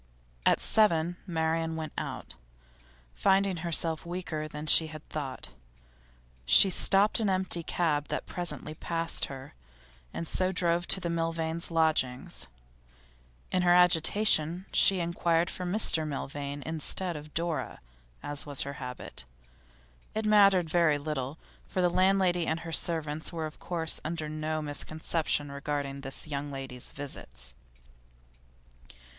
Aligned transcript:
At 0.47 0.59
seven, 0.59 1.17
Marian 1.27 1.75
went 1.75 1.93
out. 1.95 2.33
Finding 3.13 3.57
herself 3.57 4.03
weaker 4.03 4.47
than 4.47 4.65
she 4.65 4.87
had 4.87 5.07
thought, 5.09 5.51
she 6.43 6.71
stopped 6.71 7.19
an 7.19 7.29
empty 7.29 7.61
cab 7.61 8.07
that 8.07 8.25
presently 8.25 8.73
passed 8.73 9.25
her, 9.25 9.53
and 10.11 10.27
so 10.27 10.51
drove 10.51 10.87
to 10.87 10.99
the 10.99 11.11
Milvains' 11.11 11.69
lodgings. 11.69 12.47
In 13.51 13.61
her 13.61 13.75
agitation 13.75 14.65
she 14.73 14.99
inquired 14.99 15.51
for 15.51 15.67
Mr 15.67 16.07
Milvain, 16.07 16.63
instead 16.65 17.15
of 17.15 17.25
for 17.25 17.31
Dora, 17.33 17.79
as 18.23 18.43
was 18.43 18.61
her 18.61 18.73
habit; 18.81 19.25
it 20.15 20.25
mattered 20.25 20.67
very 20.67 20.97
little, 20.97 21.37
for 21.67 21.79
the 21.79 21.89
landlady 21.91 22.47
and 22.47 22.61
her 22.61 22.71
servants 22.71 23.31
were 23.31 23.45
of 23.45 23.59
course 23.59 24.01
under 24.03 24.27
no 24.27 24.63
misconception 24.63 25.51
regarding 25.51 26.01
this 26.01 26.27
young 26.27 26.49
lady's 26.49 26.91
visits. 26.91 27.53